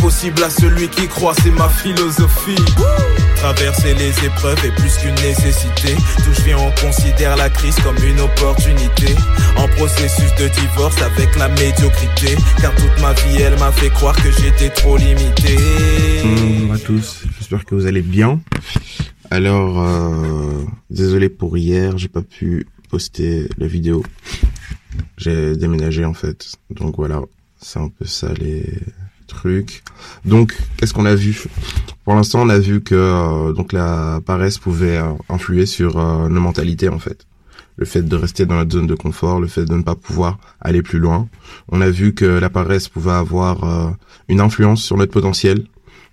possible 0.00 0.42
à 0.42 0.50
celui 0.50 0.88
qui 0.88 1.06
croit, 1.08 1.34
c'est 1.42 1.50
ma 1.50 1.68
philosophie. 1.68 2.56
Traverser 3.36 3.94
les 3.94 4.10
épreuves 4.24 4.58
est 4.64 4.74
plus 4.74 4.96
qu'une 4.96 5.14
nécessité. 5.16 5.94
D'où 6.24 6.32
je 6.32 6.42
viens, 6.42 6.58
on 6.58 6.70
considère 6.80 7.36
la 7.36 7.48
crise 7.48 7.76
comme 7.80 7.96
une 8.04 8.20
opportunité. 8.20 9.14
En 9.56 9.68
processus 9.68 10.34
de 10.36 10.48
divorce 10.48 11.00
avec 11.02 11.36
la 11.36 11.48
médiocrité. 11.48 12.36
Car 12.60 12.74
toute 12.74 13.00
ma 13.00 13.12
vie, 13.12 13.42
elle 13.42 13.58
m'a 13.58 13.72
fait 13.72 13.90
croire 13.90 14.16
que 14.16 14.30
j'étais 14.30 14.70
trop 14.70 14.96
limité. 14.96 15.56
Bonjour 16.24 16.72
à 16.72 16.78
tous, 16.78 17.22
j'espère 17.38 17.64
que 17.64 17.74
vous 17.74 17.86
allez 17.86 18.02
bien. 18.02 18.40
Alors, 19.30 19.80
euh, 19.80 20.64
désolé 20.90 21.28
pour 21.28 21.56
hier, 21.58 21.98
j'ai 21.98 22.08
pas 22.08 22.22
pu 22.22 22.66
poster 22.88 23.48
la 23.58 23.66
vidéo. 23.66 24.02
J'ai 25.16 25.56
déménagé 25.56 26.04
en 26.04 26.14
fait, 26.14 26.56
donc 26.70 26.96
voilà, 26.96 27.20
c'est 27.60 27.78
un 27.78 27.88
peu 27.88 28.04
ça 28.04 28.32
les 28.34 28.64
Donc, 30.24 30.56
qu'est-ce 30.76 30.94
qu'on 30.94 31.06
a 31.06 31.14
vu? 31.14 31.44
Pour 32.04 32.14
l'instant, 32.14 32.40
on 32.42 32.48
a 32.48 32.58
vu 32.58 32.80
que 32.80 32.94
euh, 32.94 33.52
donc 33.52 33.72
la 33.72 34.20
paresse 34.24 34.58
pouvait 34.58 34.96
euh, 34.96 35.12
influer 35.28 35.66
sur 35.66 35.98
euh, 35.98 36.28
nos 36.28 36.40
mentalités 36.40 36.88
en 36.88 36.98
fait. 36.98 37.26
Le 37.76 37.84
fait 37.84 38.02
de 38.02 38.16
rester 38.16 38.46
dans 38.46 38.56
notre 38.56 38.72
zone 38.72 38.86
de 38.86 38.94
confort, 38.94 39.40
le 39.40 39.46
fait 39.46 39.64
de 39.64 39.74
ne 39.74 39.82
pas 39.82 39.94
pouvoir 39.94 40.38
aller 40.60 40.82
plus 40.82 40.98
loin. 40.98 41.28
On 41.68 41.80
a 41.80 41.90
vu 41.90 42.14
que 42.14 42.24
la 42.24 42.50
paresse 42.50 42.88
pouvait 42.88 43.12
avoir 43.12 43.94
une 44.28 44.40
influence 44.40 44.82
sur 44.82 44.96
notre 44.96 45.12
potentiel. 45.12 45.64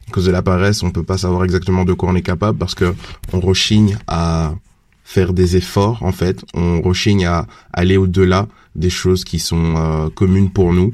À 0.08 0.12
cause 0.12 0.26
de 0.26 0.32
la 0.32 0.44
paresse, 0.44 0.84
on 0.84 0.92
peut 0.92 1.02
pas 1.02 1.18
savoir 1.18 1.44
exactement 1.44 1.84
de 1.84 1.94
quoi 1.94 2.10
on 2.10 2.16
est 2.16 2.22
capable 2.22 2.60
parce 2.60 2.76
que 2.76 2.94
on 3.34 3.40
rechigne 3.40 3.98
à 4.06 4.54
faire 5.04 5.34
des 5.34 5.56
efforts 5.56 6.04
en 6.04 6.12
fait, 6.12 6.46
on 6.54 6.82
rechigne 6.82 7.26
à 7.26 7.48
aller 7.74 7.98
au-delà 7.98 8.48
des 8.76 8.92
choses 8.92 9.24
qui 9.24 9.40
sont 9.40 10.12
communes 10.14 10.52
pour 10.52 10.72
nous 10.72 10.94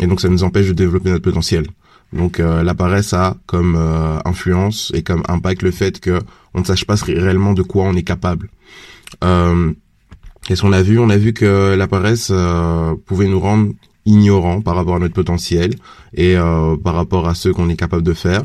et 0.00 0.06
donc 0.06 0.20
ça 0.20 0.28
nous 0.28 0.44
empêche 0.44 0.66
de 0.66 0.72
développer 0.72 1.10
notre 1.10 1.22
potentiel. 1.22 1.66
Donc 2.12 2.38
euh, 2.38 2.62
la 2.62 2.74
paresse 2.74 3.12
a 3.12 3.36
comme 3.46 3.76
euh, 3.76 4.18
influence 4.24 4.92
et 4.94 5.02
comme 5.02 5.22
impact 5.28 5.62
le 5.62 5.70
fait 5.70 6.00
que 6.00 6.20
on 6.54 6.60
ne 6.60 6.64
sache 6.64 6.84
pas 6.84 6.94
réellement 6.94 7.54
de 7.54 7.62
quoi 7.62 7.84
on 7.84 7.94
est 7.94 8.02
capable. 8.04 8.48
Euh, 9.22 9.72
Qu'est-ce 10.46 10.60
qu'on 10.60 10.72
a 10.72 10.82
vu 10.82 10.98
On 10.98 11.08
a 11.08 11.16
vu 11.16 11.32
que 11.32 11.74
la 11.74 11.88
paresse 11.88 12.28
euh, 12.30 12.94
pouvait 13.06 13.26
nous 13.26 13.40
rendre 13.40 13.72
ignorants 14.04 14.60
par 14.60 14.76
rapport 14.76 14.96
à 14.96 14.98
notre 14.98 15.14
potentiel 15.14 15.74
et 16.12 16.36
par 16.84 16.94
rapport 16.94 17.26
à 17.26 17.34
ce 17.34 17.48
qu'on 17.48 17.70
est 17.70 17.76
capable 17.76 18.02
de 18.02 18.12
faire, 18.12 18.42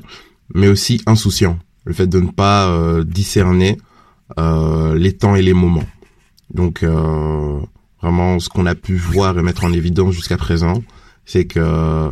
mais 0.55 0.69
aussi 0.69 1.01
insouciants. 1.05 1.59
Le 1.83 1.91
fait 1.91 2.07
de 2.07 2.21
ne 2.21 2.29
pas 2.29 2.73
discerner 3.03 3.77
les 4.37 5.11
temps 5.11 5.35
et 5.35 5.41
les 5.41 5.51
moments. 5.51 5.83
Donc 6.53 6.85
vraiment 8.01 8.39
ce 8.39 8.47
qu'on 8.47 8.65
a 8.65 8.75
pu 8.75 8.95
voir 8.95 9.37
et 9.37 9.43
mettre 9.43 9.65
en 9.65 9.73
évidence 9.73 10.13
jusqu'à 10.13 10.37
présent, 10.37 10.81
c'est 11.29 11.45
que 11.45 12.09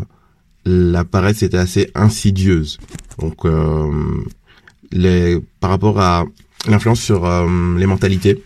la 0.63 1.03
paresse 1.03 1.41
était 1.41 1.57
assez 1.57 1.89
insidieuse. 1.95 2.77
Donc, 3.17 3.45
euh, 3.45 3.91
les, 4.91 5.39
par 5.59 5.71
rapport 5.71 5.99
à 5.99 6.25
l'influence 6.67 7.01
sur 7.01 7.25
euh, 7.25 7.77
les 7.77 7.87
mentalités, 7.87 8.43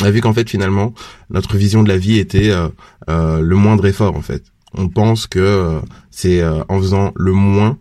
on 0.00 0.04
a 0.04 0.10
vu 0.10 0.20
qu'en 0.20 0.34
fait 0.34 0.50
finalement 0.50 0.92
notre 1.30 1.56
vision 1.56 1.82
de 1.82 1.88
la 1.88 1.96
vie 1.96 2.18
était 2.18 2.50
euh, 2.50 3.40
le 3.40 3.56
moindre 3.56 3.86
effort 3.86 4.16
en 4.16 4.22
fait. 4.22 4.42
On 4.74 4.88
pense 4.88 5.26
que 5.26 5.80
c'est 6.10 6.44
en 6.44 6.78
faisant 6.80 7.12
le 7.14 7.32
moins 7.32 7.78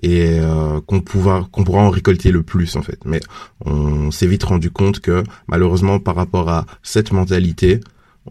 et 0.00 0.40
qu'on 0.86 1.00
pourra 1.02 1.46
qu'on 1.52 1.64
pourra 1.64 1.82
en 1.82 1.90
récolter 1.90 2.30
le 2.30 2.42
plus 2.42 2.74
en 2.76 2.82
fait. 2.82 2.98
Mais 3.04 3.20
on 3.66 4.10
s'est 4.10 4.26
vite 4.26 4.44
rendu 4.44 4.70
compte 4.70 5.00
que 5.00 5.24
malheureusement 5.46 5.98
par 5.98 6.14
rapport 6.14 6.48
à 6.48 6.64
cette 6.82 7.12
mentalité, 7.12 7.80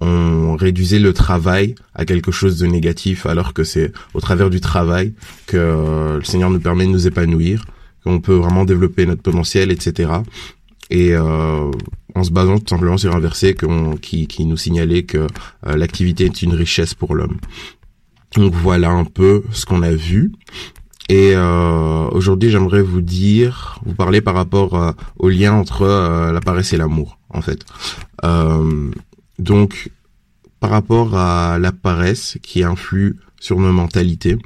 on 0.02 0.56
réduisait 0.56 1.00
le 1.00 1.14
travail 1.14 1.76
à 1.94 2.06
quelque 2.06 2.32
chose 2.32 2.58
de 2.60 2.68
négatif, 2.68 3.26
alors 3.26 3.54
que 3.54 3.64
c'est 3.64 3.92
au 4.14 4.22
travers 4.22 4.50
du 4.50 4.62
travail 4.62 5.14
que 5.46 5.58
euh, 5.58 6.18
le 6.18 6.24
Seigneur 6.24 6.50
nous 6.50 6.60
permet 6.60 6.86
de 6.86 6.92
nous 6.92 7.08
épanouir, 7.08 7.66
qu'on 8.04 8.20
peut 8.20 8.36
vraiment 8.36 8.66
développer 8.66 9.06
notre 9.06 9.22
potentiel, 9.22 9.72
etc. 9.72 10.12
Et 10.90 11.14
euh, 11.14 11.72
en 12.16 12.24
se 12.24 12.32
basant 12.32 12.60
tout 12.60 12.70
simplement 12.70 12.98
sur 12.98 13.16
un 13.16 13.20
verset 13.20 13.56
qui, 14.02 14.46
nous 14.46 14.58
signalait 14.58 15.04
que 15.04 15.28
euh, 15.66 15.76
l'activité 15.76 16.26
est 16.26 16.42
une 16.42 16.54
richesse 16.54 16.94
pour 16.94 17.16
l'homme. 17.16 17.38
Donc 18.36 18.54
voilà 18.54 18.90
un 18.90 19.06
peu 19.06 19.44
ce 19.52 19.66
qu'on 19.66 19.82
a 19.82 19.92
vu. 19.92 20.32
Et 21.10 21.38
aujourd'hui, 22.12 22.50
j'aimerais 22.50 22.82
vous 22.82 23.00
dire, 23.00 23.80
vous 23.86 23.96
parler 23.96 24.20
par 24.20 24.34
rapport 24.34 24.94
au 25.18 25.30
lien 25.30 25.54
entre 25.54 25.86
la 26.34 26.42
paresse 26.42 26.74
et 26.74 26.78
l'amour, 26.78 27.18
en 27.30 27.42
fait. 27.42 27.64
Donc, 29.40 29.90
par 30.60 30.70
rapport 30.70 31.16
à 31.16 31.60
la 31.60 31.72
paresse 31.72 32.38
qui 32.42 32.64
influe 32.64 33.18
sur 33.40 33.60
nos 33.60 33.72
mentalités, 33.72 34.38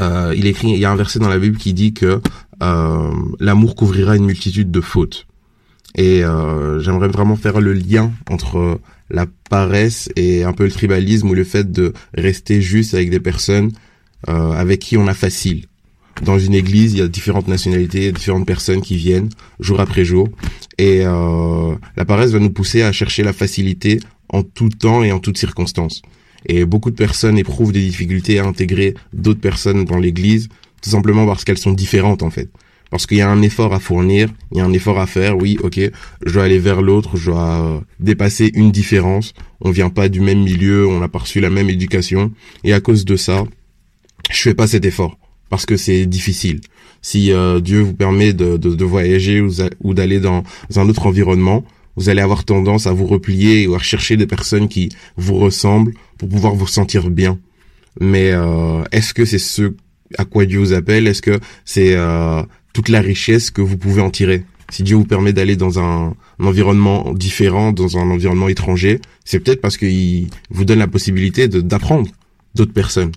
euh, 0.00 0.34
il 0.36 0.46
écrit, 0.46 0.70
il 0.70 0.78
y 0.78 0.84
a 0.84 0.90
un 0.90 0.96
verset 0.96 1.18
dans 1.18 1.28
la 1.28 1.38
Bible 1.38 1.56
qui 1.56 1.74
dit 1.74 1.92
que 1.92 2.20
euh, 2.62 3.10
l'amour 3.40 3.74
couvrira 3.74 4.16
une 4.16 4.26
multitude 4.26 4.70
de 4.70 4.80
fautes. 4.80 5.26
Et 5.96 6.24
euh, 6.24 6.80
j'aimerais 6.80 7.08
vraiment 7.08 7.36
faire 7.36 7.60
le 7.60 7.72
lien 7.72 8.10
entre 8.28 8.80
la 9.10 9.26
paresse 9.48 10.08
et 10.16 10.42
un 10.42 10.52
peu 10.52 10.64
le 10.64 10.72
tribalisme 10.72 11.28
ou 11.28 11.34
le 11.34 11.44
fait 11.44 11.70
de 11.70 11.92
rester 12.14 12.60
juste 12.60 12.94
avec 12.94 13.10
des 13.10 13.20
personnes 13.20 13.70
avec 14.26 14.80
qui 14.80 14.96
on 14.96 15.06
a 15.06 15.12
facile 15.12 15.66
dans 16.22 16.38
une 16.38 16.54
église, 16.54 16.92
il 16.92 16.98
y 16.98 17.02
a 17.02 17.08
différentes 17.08 17.48
nationalités, 17.48 18.12
différentes 18.12 18.46
personnes 18.46 18.80
qui 18.80 18.96
viennent 18.96 19.28
jour 19.60 19.80
après 19.80 20.04
jour. 20.04 20.28
Et 20.78 21.02
euh, 21.04 21.74
la 21.96 22.04
paresse 22.04 22.30
va 22.30 22.38
nous 22.38 22.50
pousser 22.50 22.82
à 22.82 22.92
chercher 22.92 23.22
la 23.22 23.32
facilité 23.32 24.00
en 24.28 24.42
tout 24.42 24.68
temps 24.68 25.02
et 25.02 25.12
en 25.12 25.18
toutes 25.18 25.38
circonstances. 25.38 26.02
Et 26.46 26.64
beaucoup 26.64 26.90
de 26.90 26.96
personnes 26.96 27.38
éprouvent 27.38 27.72
des 27.72 27.82
difficultés 27.82 28.38
à 28.38 28.44
intégrer 28.44 28.94
d'autres 29.12 29.40
personnes 29.40 29.84
dans 29.84 29.98
l'église, 29.98 30.48
tout 30.82 30.90
simplement 30.90 31.26
parce 31.26 31.44
qu'elles 31.44 31.58
sont 31.58 31.72
différentes 31.72 32.22
en 32.22 32.30
fait. 32.30 32.50
Parce 32.90 33.06
qu'il 33.06 33.16
y 33.16 33.22
a 33.22 33.30
un 33.30 33.42
effort 33.42 33.72
à 33.74 33.80
fournir, 33.80 34.28
il 34.52 34.58
y 34.58 34.60
a 34.60 34.64
un 34.64 34.72
effort 34.72 35.00
à 35.00 35.06
faire, 35.06 35.36
oui, 35.36 35.58
ok, 35.62 35.80
je 36.24 36.32
dois 36.32 36.44
aller 36.44 36.58
vers 36.58 36.82
l'autre, 36.82 37.16
je 37.16 37.30
dois 37.30 37.60
euh, 37.60 37.80
dépasser 37.98 38.52
une 38.54 38.70
différence, 38.70 39.32
on 39.60 39.70
vient 39.70 39.88
pas 39.88 40.08
du 40.08 40.20
même 40.20 40.42
milieu, 40.42 40.86
on 40.86 41.00
n'a 41.00 41.08
pas 41.08 41.20
reçu 41.20 41.40
la 41.40 41.50
même 41.50 41.70
éducation, 41.70 42.30
et 42.62 42.72
à 42.72 42.80
cause 42.80 43.04
de 43.04 43.16
ça, 43.16 43.44
je 44.30 44.42
fais 44.42 44.54
pas 44.54 44.66
cet 44.66 44.84
effort 44.84 45.18
parce 45.50 45.66
que 45.66 45.76
c'est 45.76 46.06
difficile. 46.06 46.60
Si 47.02 47.32
euh, 47.32 47.60
Dieu 47.60 47.80
vous 47.80 47.94
permet 47.94 48.32
de, 48.32 48.56
de, 48.56 48.74
de 48.74 48.84
voyager 48.84 49.40
ou, 49.40 49.94
d'aller 49.94 50.20
dans 50.20 50.42
un 50.76 50.88
autre 50.88 51.06
environnement, 51.06 51.64
vous 51.96 52.08
allez 52.08 52.22
avoir 52.22 52.44
tendance 52.44 52.86
à 52.86 52.92
vous 52.92 53.06
replier 53.06 53.66
ou 53.66 53.74
à 53.74 53.78
chercher 53.78 54.16
des 54.16 54.26
personnes 54.26 54.68
qui 54.68 54.88
vous 55.16 55.36
ressemblent 55.36 55.92
pour 56.18 56.28
pouvoir 56.28 56.54
vous 56.54 56.66
sentir 56.66 57.10
bien. 57.10 57.38
Mais 58.00 58.30
euh, 58.32 58.82
est-ce 58.90 59.14
que 59.14 59.24
c'est 59.24 59.38
ce 59.38 59.74
à 60.18 60.24
quoi 60.24 60.46
Dieu 60.46 60.58
vous 60.58 60.72
appelle? 60.72 61.06
Est-ce 61.06 61.22
que 61.22 61.38
c'est 61.64 61.94
euh, 61.94 62.42
toute 62.72 62.88
la 62.88 63.00
richesse 63.00 63.50
que 63.50 63.60
vous 63.60 63.76
pouvez 63.76 64.02
en 64.02 64.10
tirer? 64.10 64.44
Si 64.70 64.82
Dieu 64.82 64.96
vous 64.96 65.04
permet 65.04 65.32
d'aller 65.32 65.56
dans 65.56 65.78
un, 65.78 66.14
environnement 66.40 67.12
différent, 67.12 67.72
dans 67.72 67.98
un 67.98 68.10
environnement 68.10 68.48
étranger, 68.48 69.00
c'est 69.24 69.38
peut-être 69.40 69.60
parce 69.60 69.76
qu'il 69.76 70.28
vous 70.50 70.64
donne 70.64 70.78
la 70.78 70.88
possibilité 70.88 71.48
d'apprendre 71.48 72.08
d'autres 72.54 72.72
personnes. 72.72 73.12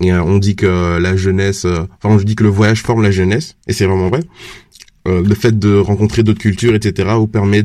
Et, 0.00 0.12
euh, 0.12 0.22
on 0.22 0.38
dit 0.38 0.56
que 0.56 0.98
la 0.98 1.16
jeunesse, 1.16 1.64
euh, 1.64 1.86
enfin 2.02 2.14
on 2.14 2.16
dit 2.16 2.36
que 2.36 2.44
le 2.44 2.50
voyage 2.50 2.82
forme 2.82 3.02
la 3.02 3.10
jeunesse, 3.10 3.56
et 3.66 3.72
c'est 3.72 3.86
vraiment 3.86 4.08
vrai. 4.08 4.20
Euh, 5.06 5.22
le 5.22 5.34
fait 5.34 5.58
de 5.58 5.76
rencontrer 5.78 6.22
d'autres 6.22 6.40
cultures, 6.40 6.74
etc., 6.74 7.10
vous 7.16 7.26
permet 7.26 7.62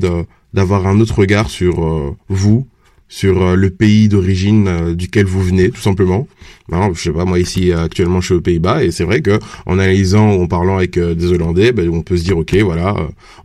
d'avoir 0.53 0.87
un 0.87 0.99
autre 0.99 1.19
regard 1.19 1.49
sur 1.49 2.15
vous, 2.29 2.67
sur 3.07 3.55
le 3.55 3.69
pays 3.69 4.07
d'origine 4.09 4.95
duquel 4.95 5.25
vous 5.25 5.43
venez, 5.43 5.69
tout 5.69 5.81
simplement. 5.81 6.27
Ben, 6.69 6.91
je 6.93 7.01
sais 7.01 7.11
pas, 7.11 7.25
moi 7.25 7.39
ici 7.39 7.71
actuellement 7.71 8.21
je 8.21 8.27
suis 8.27 8.35
aux 8.35 8.41
Pays-Bas 8.41 8.83
et 8.83 8.91
c'est 8.91 9.03
vrai 9.03 9.21
que 9.21 9.37
en 9.65 9.77
analysant 9.77 10.33
ou 10.33 10.43
en 10.43 10.47
parlant 10.47 10.77
avec 10.77 10.97
des 10.97 11.31
Hollandais, 11.31 11.73
ben, 11.73 11.89
on 11.89 12.01
peut 12.01 12.17
se 12.17 12.23
dire 12.23 12.37
ok 12.37 12.55
voilà, 12.63 12.95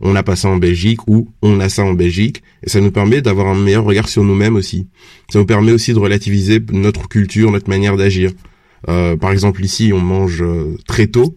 on 0.01 0.15
a 0.15 0.23
pas 0.23 0.35
ça 0.35 0.47
en 0.47 0.57
Belgique 0.57 1.07
ou 1.07 1.27
on 1.41 1.59
a 1.59 1.69
ça 1.69 1.83
en 1.83 1.93
Belgique 1.93 2.41
et 2.63 2.69
ça 2.69 2.79
nous 2.81 2.91
permet 2.91 3.21
d'avoir 3.21 3.47
un 3.47 3.55
meilleur 3.55 3.83
regard 3.83 4.07
sur 4.07 4.23
nous-mêmes 4.23 4.55
aussi. 4.55 4.87
Ça 5.29 5.39
nous 5.39 5.45
permet 5.45 5.71
aussi 5.71 5.93
de 5.93 5.99
relativiser 5.99 6.59
notre 6.71 7.07
culture, 7.07 7.51
notre 7.51 7.69
manière 7.69 7.97
d'agir. 7.97 8.31
Euh, 8.87 9.17
par 9.17 9.31
exemple, 9.31 9.63
ici, 9.63 9.91
on 9.93 9.99
mange 9.99 10.41
euh, 10.41 10.77
très 10.87 11.07
tôt. 11.07 11.35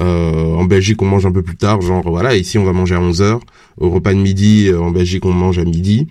Euh, 0.00 0.54
en 0.54 0.64
Belgique, 0.64 1.00
on 1.02 1.06
mange 1.06 1.26
un 1.26 1.32
peu 1.32 1.42
plus 1.42 1.56
tard. 1.56 1.80
Genre, 1.80 2.02
voilà, 2.08 2.36
ici, 2.36 2.58
on 2.58 2.64
va 2.64 2.72
manger 2.72 2.94
à 2.94 3.00
11 3.00 3.22
heures. 3.22 3.40
Au 3.78 3.90
repas 3.90 4.14
de 4.14 4.18
midi, 4.18 4.70
en 4.74 4.90
Belgique, 4.90 5.24
on 5.24 5.32
mange 5.32 5.58
à 5.58 5.64
midi. 5.64 6.08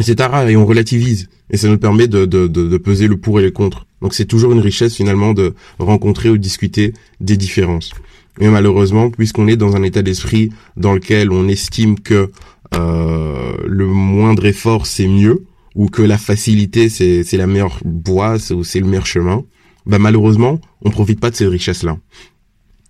Etc. 0.00 0.28
Et 0.48 0.56
on 0.56 0.66
relativise. 0.66 1.28
Et 1.50 1.56
ça 1.56 1.68
nous 1.68 1.78
permet 1.78 2.08
de, 2.08 2.26
de, 2.26 2.46
de, 2.46 2.68
de 2.68 2.76
peser 2.76 3.08
le 3.08 3.16
pour 3.16 3.40
et 3.40 3.42
le 3.42 3.50
contre. 3.50 3.86
Donc 4.02 4.14
c'est 4.14 4.26
toujours 4.26 4.52
une 4.52 4.60
richesse 4.60 4.94
finalement 4.94 5.32
de 5.32 5.54
rencontrer 5.78 6.30
ou 6.30 6.38
discuter 6.38 6.92
des 7.20 7.36
différences. 7.36 7.92
Mais 8.40 8.48
malheureusement, 8.48 9.10
puisqu'on 9.10 9.48
est 9.48 9.56
dans 9.56 9.74
un 9.74 9.82
état 9.82 10.02
d'esprit 10.02 10.50
dans 10.76 10.92
lequel 10.92 11.32
on 11.32 11.48
estime 11.48 11.98
que 11.98 12.30
euh, 12.74 13.56
le 13.66 13.86
moindre 13.86 14.46
effort 14.46 14.86
c'est 14.86 15.08
mieux, 15.08 15.44
ou 15.74 15.88
que 15.88 16.02
la 16.02 16.18
facilité 16.18 16.88
c'est 16.88 17.24
c'est 17.24 17.36
la 17.36 17.46
meilleure 17.46 17.80
voie, 17.84 18.36
ou 18.52 18.62
c'est 18.62 18.80
le 18.80 18.86
meilleur 18.86 19.06
chemin, 19.06 19.44
bah 19.86 19.98
malheureusement, 19.98 20.60
on 20.82 20.90
profite 20.90 21.18
pas 21.18 21.30
de 21.30 21.36
ces 21.36 21.46
richesses-là. 21.46 21.98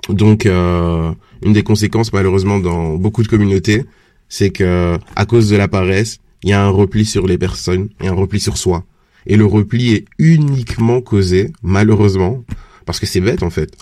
Donc, 0.09 0.47
euh, 0.47 1.13
une 1.43 1.53
des 1.53 1.63
conséquences 1.63 2.13
malheureusement 2.13 2.59
dans 2.59 2.95
beaucoup 2.95 3.23
de 3.23 3.29
communautés, 3.29 3.85
c'est 4.29 4.51
que 4.51 4.99
à 5.17 5.25
cause 5.25 5.49
de 5.49 5.57
la 5.57 5.69
paresse, 5.69 6.19
il 6.43 6.51
y 6.51 6.53
a 6.53 6.65
un 6.65 6.71
repli 6.71 7.05
sur 7.05 7.27
les 7.27 7.39
personnes 7.39 7.89
et 8.01 8.09
un 8.09 8.15
repli 8.15 8.41
sur 8.41 8.57
soi. 8.57 8.85
Et 9.27 9.37
le 9.37 9.45
repli 9.45 9.93
est 9.93 10.05
uniquement 10.19 11.01
causé, 11.01 11.53
malheureusement, 11.63 12.45
parce 12.87 13.01
que 13.01 13.07
c'est 13.07 13.21
bête 13.21 13.43
en 13.43 13.51
fait. 13.51 13.77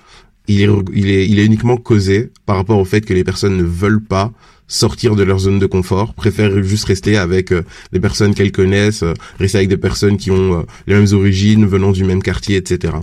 Il 0.48 0.62
est, 0.62 0.68
il 0.94 1.10
est, 1.10 1.28
il 1.28 1.38
est 1.38 1.44
uniquement 1.44 1.76
causé 1.76 2.30
par 2.46 2.56
rapport 2.56 2.78
au 2.78 2.84
fait 2.84 3.00
que 3.00 3.14
les 3.14 3.24
personnes 3.24 3.56
ne 3.56 3.64
veulent 3.64 4.02
pas 4.02 4.32
sortir 4.68 5.14
de 5.14 5.22
leur 5.22 5.38
zone 5.38 5.58
de 5.58 5.66
confort, 5.66 6.14
préfèrent 6.14 6.62
juste 6.62 6.84
rester 6.84 7.16
avec 7.16 7.52
euh, 7.52 7.62
des 7.92 8.00
personnes 8.00 8.34
qu'elles 8.34 8.52
connaissent, 8.52 9.02
euh, 9.02 9.14
rester 9.38 9.58
avec 9.58 9.68
des 9.68 9.76
personnes 9.76 10.16
qui 10.16 10.30
ont 10.30 10.60
euh, 10.60 10.62
les 10.86 10.94
mêmes 10.94 11.12
origines, 11.12 11.66
venant 11.66 11.92
du 11.92 12.04
même 12.04 12.22
quartier, 12.22 12.56
etc. 12.56 12.94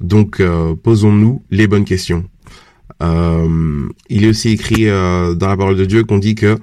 Donc, 0.00 0.42
posons-nous 0.82 1.44
les 1.52 1.68
bonnes 1.68 1.84
questions. 1.84 2.24
il 3.00 4.24
est 4.24 4.28
aussi 4.28 4.48
écrit 4.48 4.86
dans 4.86 5.36
la 5.48 5.56
parole 5.56 5.76
de 5.76 5.84
Dieu 5.84 6.02
qu'on 6.02 6.18
dit 6.18 6.34
que 6.34 6.58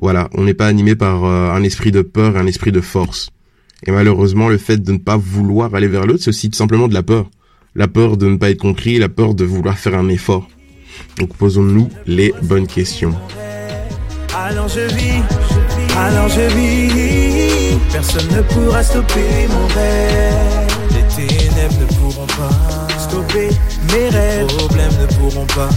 voilà, 0.00 0.28
on 0.34 0.44
n'est 0.44 0.54
pas 0.54 0.66
animé 0.66 0.96
par 0.96 1.24
un 1.24 1.62
esprit 1.62 1.92
de 1.92 2.02
peur 2.02 2.36
et 2.36 2.40
un 2.40 2.46
esprit 2.46 2.72
de 2.72 2.80
force. 2.80 3.30
Et 3.86 3.90
malheureusement, 3.90 4.48
le 4.48 4.58
fait 4.58 4.78
de 4.78 4.92
ne 4.92 4.98
pas 4.98 5.16
vouloir 5.16 5.74
aller 5.74 5.88
vers 5.88 6.06
l'autre, 6.06 6.22
c'est 6.22 6.30
aussi 6.30 6.50
simplement 6.52 6.88
de 6.88 6.94
la 6.94 7.02
peur. 7.02 7.30
La 7.74 7.88
peur 7.88 8.16
de 8.16 8.26
ne 8.26 8.36
pas 8.36 8.50
être 8.50 8.60
compris, 8.60 8.98
la 8.98 9.08
peur 9.08 9.34
de 9.34 9.44
vouloir 9.44 9.78
faire 9.78 9.94
un 9.94 10.08
effort. 10.08 10.48
Donc 11.18 11.34
posons-nous 11.36 11.90
les 12.06 12.32
bonnes 12.42 12.66
questions. 12.66 13.14
Alors 14.36 14.68
je 14.68 14.80
vis, 14.94 15.22
je 16.28 16.56
vis. 16.56 17.78
Personne 17.92 18.28
ne 18.36 18.42
pourra 18.42 18.82
stopper 18.82 19.48
mon 19.48 19.66
rêve. 19.68 20.73
Ténèbres 21.14 21.78
ne 21.78 21.84
pourront 21.94 22.26
pas 22.26 22.98
stopper 22.98 23.48
mes 23.92 24.08
rêves. 24.08 24.46
Les 24.48 24.56
problèmes 24.56 24.96
ne 25.00 25.06
pourront 25.14 25.46
pas 25.46 25.68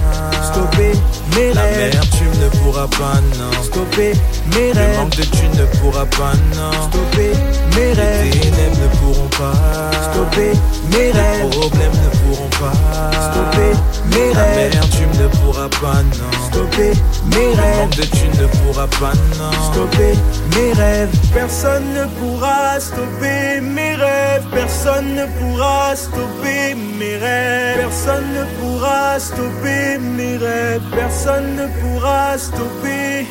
stopper 0.41 0.93
mes 1.35 1.51
rêves. 1.51 1.93
La 1.93 2.01
tu 2.01 2.23
ne 2.23 2.49
pourras 2.57 2.87
pas, 2.87 3.21
non. 3.37 3.63
Stopper 3.63 4.13
mes 4.55 4.71
rêves. 4.71 4.91
Le 4.91 4.97
manque 4.97 5.15
de 5.15 5.23
tu 5.23 5.47
ne 5.55 5.65
pourras 5.79 6.05
pas, 6.05 6.33
non. 6.55 6.71
Stopper 6.89 7.31
mes 7.75 7.93
rêves. 7.93 8.23
Les 8.23 8.39
ténèbres 8.39 8.77
ne 8.81 8.87
pourront 8.97 9.06
pas 9.37 9.91
stopper 10.11 10.53
mes 10.91 11.11
rêves. 11.11 11.43
Les 11.43 11.49
problèmes 11.49 11.91
ne 11.91 12.09
pourront 12.17 12.49
pas 12.59 13.11
stopper 13.29 13.73
mes 14.11 14.31
rêves. 14.33 14.73
La 14.73 14.87
tu 14.87 15.21
ne 15.21 15.27
pourras 15.27 15.69
pas, 15.69 16.01
non. 16.03 16.47
Stopper 16.47 16.93
mes 17.25 17.53
rêves. 17.53 17.89
De 17.97 18.03
tu 18.03 18.27
ne 18.41 18.47
pourras 18.47 18.87
pas, 18.99 19.13
non. 19.37 19.51
Stopper 19.71 20.13
mes 20.55 20.73
rêves. 20.73 21.09
Personne 21.33 21.93
ne 21.93 22.05
pourra 22.19 22.79
stopper 22.79 23.61
mes 23.61 23.95
rêves. 23.95 24.43
Personne 24.51 25.15
ne 25.15 25.25
pourra 25.39 25.95
stopper 25.95 26.75
mes 26.99 27.17
rêves. 27.17 27.77
Personne 27.77 28.25
ne 28.33 28.43
pourra 28.59 29.19
stopper 29.19 29.97
mes 29.99 30.37
rêves. 30.37 30.81
Personne 30.95 31.55
ne 31.55 31.67
pourra 31.81 32.37
stopper 32.37 33.27